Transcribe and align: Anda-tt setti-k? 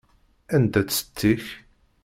Anda-tt 0.55 0.91
setti-k? 0.97 1.45